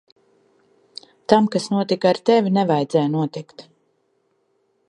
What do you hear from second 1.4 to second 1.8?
kas